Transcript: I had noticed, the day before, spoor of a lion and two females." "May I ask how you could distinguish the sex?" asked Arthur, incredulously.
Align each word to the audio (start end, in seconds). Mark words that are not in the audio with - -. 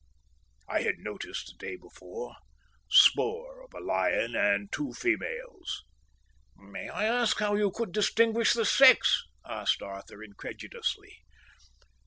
I 0.67 0.81
had 0.81 0.97
noticed, 0.97 1.45
the 1.59 1.63
day 1.63 1.75
before, 1.75 2.33
spoor 2.89 3.61
of 3.61 3.71
a 3.75 3.79
lion 3.79 4.35
and 4.35 4.71
two 4.73 4.93
females." 4.93 5.83
"May 6.57 6.89
I 6.89 7.05
ask 7.05 7.37
how 7.37 7.53
you 7.53 7.69
could 7.69 7.91
distinguish 7.91 8.53
the 8.53 8.65
sex?" 8.65 9.23
asked 9.47 9.83
Arthur, 9.83 10.23
incredulously. 10.23 11.17